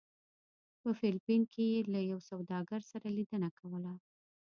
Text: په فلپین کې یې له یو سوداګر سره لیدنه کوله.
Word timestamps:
په 0.81 0.89
فلپین 0.99 1.41
کې 1.53 1.63
یې 1.73 1.79
له 1.93 1.99
یو 2.11 2.19
سوداګر 2.29 2.81
سره 2.91 3.07
لیدنه 3.17 3.49
کوله. 3.59 3.93